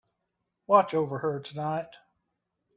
[0.65, 1.91] Watch over her tonight.